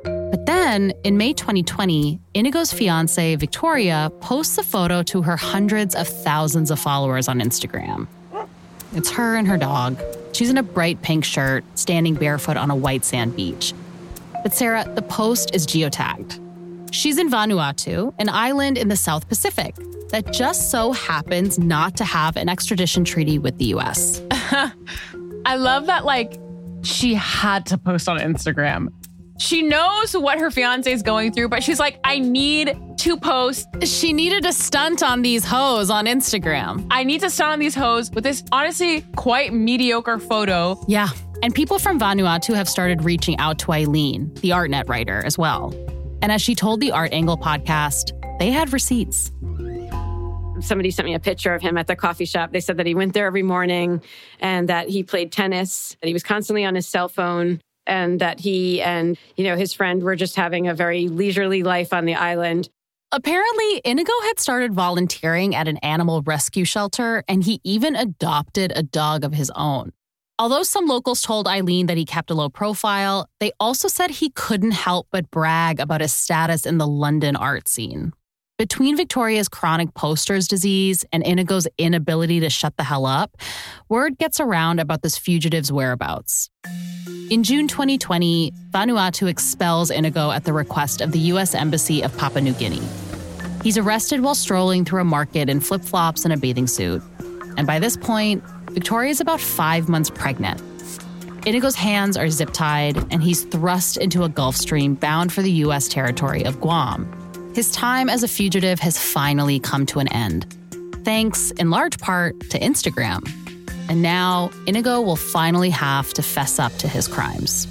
[0.03, 6.05] But then, in May 2020, Inigo's fiance, Victoria, posts a photo to her hundreds of
[6.05, 8.07] thousands of followers on Instagram.
[8.93, 9.97] It's her and her dog.
[10.33, 13.73] She's in a bright pink shirt, standing barefoot on a white sand beach.
[14.43, 16.93] But Sarah, the post is geotagged.
[16.93, 19.75] She's in Vanuatu, an island in the South Pacific
[20.09, 24.21] that just so happens not to have an extradition treaty with the US.
[24.31, 26.39] I love that, like,
[26.83, 28.89] she had to post on Instagram.
[29.39, 33.67] She knows what her fiance is going through, but she's like, I need to post.
[33.83, 36.85] She needed a stunt on these hoes on Instagram.
[36.91, 40.77] I need to stunt on these hoes with this honestly quite mediocre photo.
[40.89, 41.07] Yeah.
[41.41, 45.73] And people from Vanuatu have started reaching out to Eileen, the ArtNet writer, as well.
[46.21, 49.31] And as she told the Art Angle podcast, they had receipts.
[50.61, 52.51] Somebody sent me a picture of him at the coffee shop.
[52.51, 54.01] They said that he went there every morning
[54.39, 58.39] and that he played tennis, that he was constantly on his cell phone, and that
[58.39, 62.15] he and, you know, his friend were just having a very leisurely life on the
[62.15, 62.69] island.
[63.11, 68.83] Apparently, Inigo had started volunteering at an animal rescue shelter, and he even adopted a
[68.83, 69.91] dog of his own.
[70.37, 74.29] Although some locals told Eileen that he kept a low profile, they also said he
[74.29, 78.13] couldn't help but brag about his status in the London art scene.
[78.59, 83.37] Between Victoria's chronic posters disease and Inigo's inability to shut the hell up,
[83.87, 86.49] word gets around about this fugitive's whereabouts.
[87.29, 91.55] In June 2020, Vanuatu expels Inigo at the request of the U.S.
[91.55, 92.81] Embassy of Papua New Guinea.
[93.63, 97.01] He's arrested while strolling through a market in flip flops and a bathing suit.
[97.55, 100.61] And by this point, Victoria's about five months pregnant.
[101.47, 105.87] Inigo's hands are zip tied, and he's thrust into a Gulfstream bound for the U.S.
[105.87, 107.09] territory of Guam.
[107.53, 110.55] His time as a fugitive has finally come to an end,
[111.03, 113.27] thanks in large part to Instagram.
[113.89, 117.65] And now, Inigo will finally have to fess up to his crimes.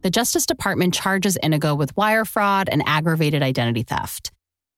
[0.00, 4.32] The Justice Department charges Inigo with wire fraud and aggravated identity theft.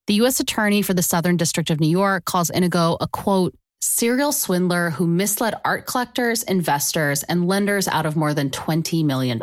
[0.09, 0.41] The U.S.
[0.41, 5.07] Attorney for the Southern District of New York calls Inigo a quote, serial swindler who
[5.07, 9.41] misled art collectors, investors, and lenders out of more than $20 million.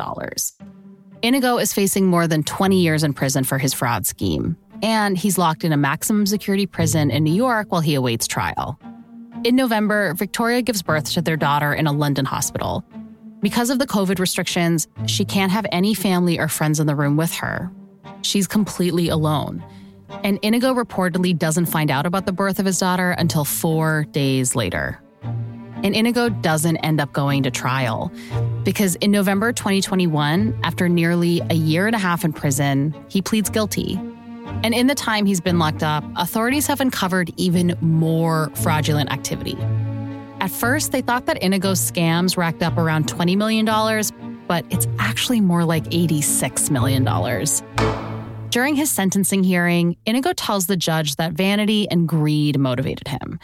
[1.26, 5.40] Inigo is facing more than 20 years in prison for his fraud scheme, and he's
[5.40, 8.78] locked in a maximum security prison in New York while he awaits trial.
[9.44, 12.86] In November, Victoria gives birth to their daughter in a London hospital.
[13.42, 17.18] Because of the COVID restrictions, she can't have any family or friends in the room
[17.18, 17.72] with her.
[18.22, 19.66] She's completely alone.
[20.24, 24.56] And Inigo reportedly doesn't find out about the birth of his daughter until four days
[24.56, 25.02] later.
[25.84, 28.12] And Inigo doesn't end up going to trial
[28.64, 33.50] because in November 2021, after nearly a year and a half in prison, he pleads
[33.50, 34.00] guilty.
[34.64, 39.58] And in the time he's been locked up, authorities have uncovered even more fraudulent activity.
[40.40, 43.66] At first, they thought that Inigo's scams racked up around $20 million,
[44.48, 47.04] but it's actually more like $86 million.
[48.50, 53.40] During his sentencing hearing, Inigo tells the judge that vanity and greed motivated him.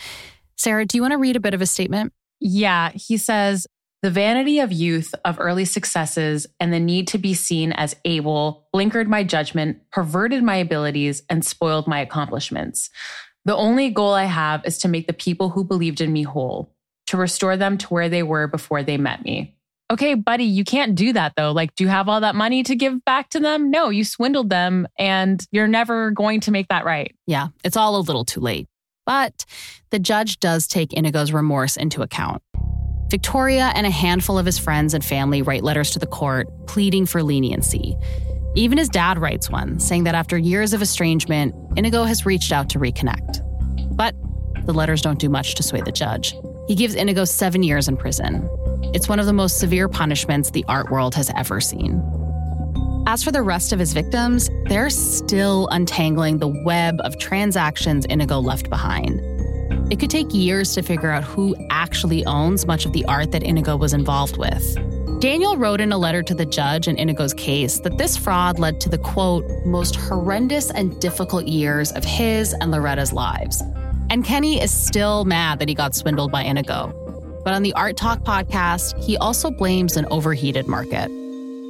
[0.57, 2.13] Sarah, do you want to read a bit of a statement?
[2.41, 3.67] Yeah, he says,
[4.01, 8.67] the vanity of youth, of early successes, and the need to be seen as able
[8.75, 12.89] blinkered my judgment, perverted my abilities, and spoiled my accomplishments.
[13.45, 16.73] The only goal I have is to make the people who believed in me whole,
[17.07, 19.55] to restore them to where they were before they met me.
[19.91, 21.51] Okay, buddy, you can't do that though.
[21.51, 23.69] Like, do you have all that money to give back to them?
[23.69, 27.13] No, you swindled them and you're never going to make that right.
[27.27, 28.67] Yeah, it's all a little too late.
[29.05, 29.45] But
[29.89, 32.41] the judge does take Inigo's remorse into account.
[33.09, 37.05] Victoria and a handful of his friends and family write letters to the court pleading
[37.05, 37.97] for leniency.
[38.55, 42.69] Even his dad writes one, saying that after years of estrangement, Inigo has reached out
[42.69, 43.39] to reconnect.
[43.95, 44.15] But
[44.65, 46.33] the letters don't do much to sway the judge.
[46.67, 48.47] He gives Inigo seven years in prison.
[48.93, 52.01] It's one of the most severe punishments the art world has ever seen.
[53.07, 58.39] As for the rest of his victims, they're still untangling the web of transactions Inigo
[58.39, 59.19] left behind.
[59.91, 63.43] It could take years to figure out who actually owns much of the art that
[63.43, 64.77] Inigo was involved with.
[65.19, 68.79] Daniel wrote in a letter to the judge in Inigo's case that this fraud led
[68.81, 73.61] to the quote, most horrendous and difficult years of his and Loretta's lives.
[74.09, 76.93] And Kenny is still mad that he got swindled by Inigo.
[77.43, 81.11] But on the Art Talk podcast, he also blames an overheated market.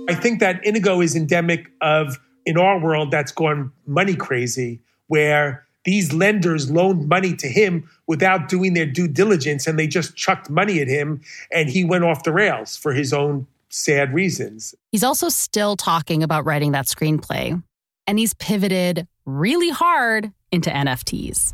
[0.10, 5.66] I think that Inigo is endemic of, in our world, that's gone money crazy, where
[5.84, 10.50] these lenders loaned money to him without doing their due diligence and they just chucked
[10.50, 11.22] money at him
[11.52, 14.76] and he went off the rails for his own sad reasons.
[14.92, 17.62] He's also still talking about writing that screenplay,
[18.06, 21.54] and he's pivoted really hard into NFTs.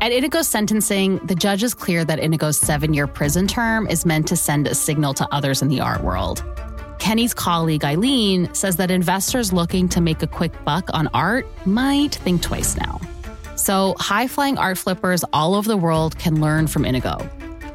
[0.00, 4.28] At Inigo's sentencing, the judge is clear that Inigo's seven year prison term is meant
[4.28, 6.44] to send a signal to others in the art world.
[6.98, 12.14] Kenny's colleague Eileen says that investors looking to make a quick buck on art might
[12.14, 13.00] think twice now.
[13.56, 17.18] So, high flying art flippers all over the world can learn from Inigo.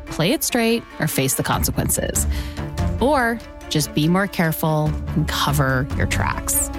[0.05, 2.25] Play it straight or face the consequences.
[3.01, 6.69] Or just be more careful and cover your tracks.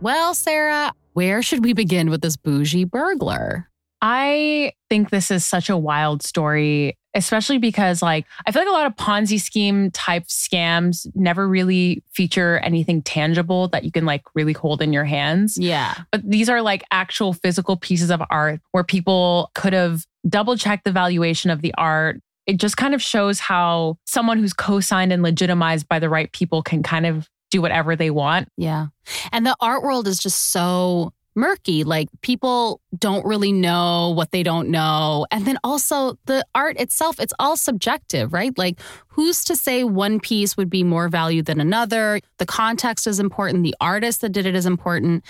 [0.00, 3.68] Well, Sarah, where should we begin with this bougie burglar?
[4.00, 8.72] I think this is such a wild story, especially because, like, I feel like a
[8.72, 14.22] lot of Ponzi scheme type scams never really feature anything tangible that you can, like,
[14.34, 15.58] really hold in your hands.
[15.58, 15.94] Yeah.
[16.12, 20.84] But these are like actual physical pieces of art where people could have double checked
[20.84, 22.20] the valuation of the art.
[22.46, 26.30] It just kind of shows how someone who's co signed and legitimized by the right
[26.32, 28.48] people can kind of do whatever they want.
[28.56, 28.86] Yeah.
[29.32, 31.84] And the art world is just so murky.
[31.84, 35.26] Like people don't really know what they don't know.
[35.30, 38.56] And then also the art itself, it's all subjective, right?
[38.56, 42.20] Like who's to say one piece would be more value than another?
[42.38, 43.62] The context is important.
[43.62, 45.24] The artist that did it is important.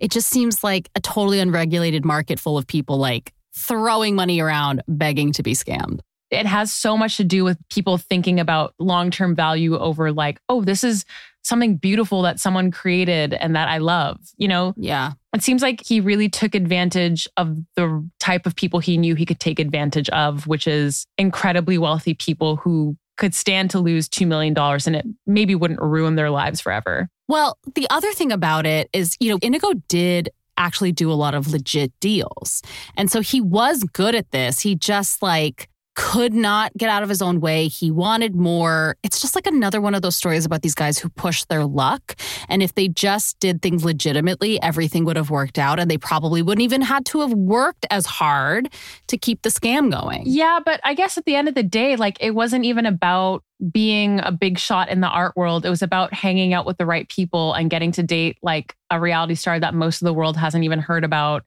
[0.00, 4.82] It just seems like a totally unregulated market full of people like throwing money around,
[4.86, 9.34] begging to be scammed it has so much to do with people thinking about long-term
[9.34, 11.04] value over like oh this is
[11.46, 14.74] something beautiful that someone created and that I love, you know?
[14.76, 15.12] Yeah.
[15.32, 19.26] It seems like he really took advantage of the type of people he knew he
[19.26, 24.26] could take advantage of, which is incredibly wealthy people who could stand to lose $2
[24.26, 27.08] million and it maybe wouldn't ruin their lives forever.
[27.28, 31.34] Well, the other thing about it is, you know, Inigo did actually do a lot
[31.34, 32.62] of legit deals.
[32.96, 34.60] And so he was good at this.
[34.60, 37.68] He just like could not get out of his own way.
[37.68, 38.96] He wanted more.
[39.02, 42.20] It's just like another one of those stories about these guys who push their luck.
[42.48, 46.42] And if they just did things legitimately, everything would have worked out and they probably
[46.42, 48.68] wouldn't even had to have worked as hard
[49.08, 50.22] to keep the scam going.
[50.26, 53.42] Yeah, but I guess at the end of the day, like it wasn't even about
[53.72, 55.64] being a big shot in the art world.
[55.64, 59.00] It was about hanging out with the right people and getting to date like a
[59.00, 61.44] reality star that most of the world hasn't even heard about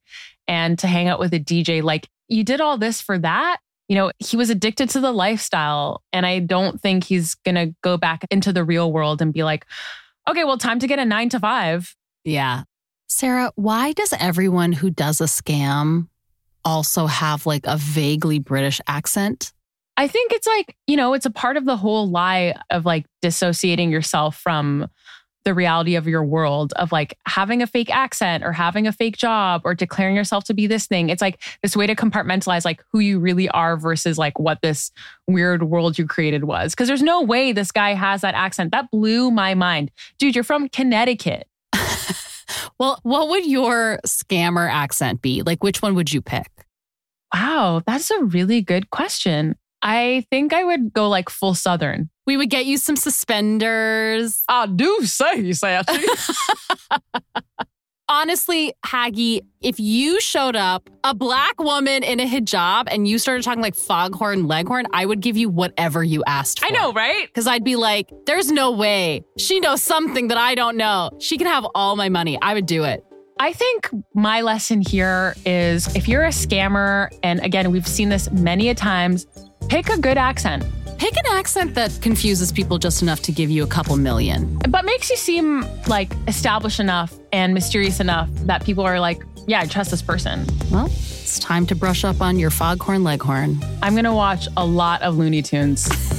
[0.48, 1.84] and to hang out with a DJ.
[1.84, 3.60] Like you did all this for that
[3.90, 6.04] you know, he was addicted to the lifestyle.
[6.14, 9.44] And I don't think he's going to go back into the real world and be
[9.44, 9.66] like,
[10.30, 11.96] okay, well, time to get a nine to five.
[12.24, 12.64] Yeah.
[13.08, 16.08] Sarah, why does everyone who does a scam
[16.64, 19.52] also have like a vaguely British accent?
[19.98, 23.06] I think it's like, you know, it's a part of the whole lie of like
[23.24, 24.88] dissociating yourself from
[25.46, 29.18] the reality of your world of like having a fake accent or having a fake
[29.18, 31.10] job or declaring yourself to be this thing.
[31.10, 34.92] It's like this way to compartmentalize like who you really are versus like what this
[35.28, 36.76] weird world you created was.
[36.76, 38.72] Cause there's no way this guy has that accent.
[38.72, 39.92] That blew my mind.
[40.18, 41.48] Dude, you're from Connecticut.
[42.80, 45.42] Well, what would your scammer accent be?
[45.42, 46.50] Like, which one would you pick?
[47.34, 49.56] Wow, that's a really good question.
[49.82, 52.10] I think I would go like full Southern.
[52.26, 54.44] We would get you some suspenders.
[54.48, 56.06] I do say, Sassy.
[58.12, 63.44] Honestly, Hagi, if you showed up, a black woman in a hijab, and you started
[63.44, 66.66] talking like foghorn leghorn, I would give you whatever you asked for.
[66.66, 67.28] I know, right?
[67.28, 69.24] Because I'd be like, there's no way.
[69.38, 71.12] She knows something that I don't know.
[71.20, 72.40] She can have all my money.
[72.42, 73.06] I would do it.
[73.42, 78.30] I think my lesson here is if you're a scammer, and again, we've seen this
[78.32, 79.28] many a times,
[79.70, 80.66] pick a good accent.
[80.98, 84.60] Pick an accent that confuses people just enough to give you a couple million.
[84.68, 89.62] But makes you seem like established enough and mysterious enough that people are like, yeah,
[89.62, 90.46] I trust this person.
[90.72, 93.60] Well, it's time to brush up on your foghorn leghorn.
[93.82, 95.88] I'm going to watch a lot of Looney Tunes.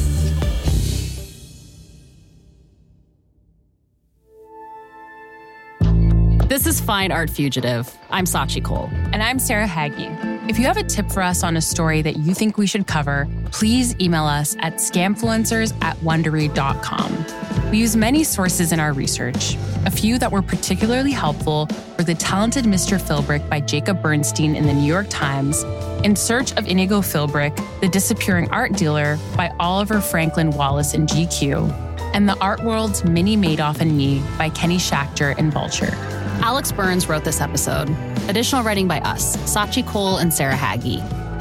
[6.51, 7.96] This is Fine Art Fugitive.
[8.11, 8.90] I'm Scaachi Koul.
[9.12, 10.09] And I'm Sarah Hagi.
[10.51, 12.88] If you have a tip for us on a story that you think we should
[12.88, 17.70] cover, please email us at scamfluencers at wondery.com.
[17.70, 19.55] We use many sources in our research.
[19.86, 23.01] A few that were particularly helpful were The Talented Mr.
[23.01, 25.62] Philbrick by Jacob Bernstein in the New York Times,
[26.03, 31.70] In Search of Inigo Philbrick, The Disappearing Art Dealer by Oliver Franklin Wallace in GQ,
[32.12, 35.96] and The Art World's Mini Madoff and Me by Kenny Schachter in Vulture.
[36.43, 37.91] Alex Burns wrote this episode.
[38.28, 41.01] Additional writing by us, Scaachi Koul and Sarah Hagi.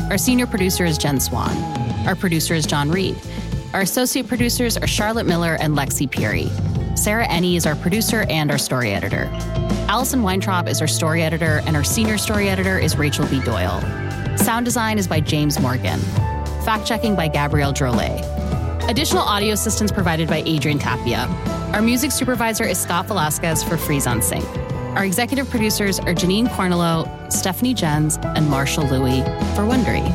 [0.09, 1.55] Our senior producer is Jen Swan.
[2.05, 3.15] Our producer is John Reed.
[3.73, 6.49] Our associate producers are Charlotte Miller and Lexi Peary.
[6.95, 9.29] Sarah Enni is our producer and our story editor.
[9.87, 13.39] Allison Weintraub is our story editor, and our senior story editor is Rachel B.
[13.39, 13.79] Doyle.
[14.37, 15.99] Sound design is by James Morgan.
[16.65, 18.25] Fact checking by Gabrielle Drolet.
[18.89, 21.25] Additional audio assistance provided by Adrian Tapia.
[21.73, 24.43] Our music supervisor is Scott Velasquez for Frisson Sync.
[24.95, 29.23] Our executive producers are Janine Cornello, Stephanie Jens, and Marshall Lewy
[29.55, 30.05] for Wondery.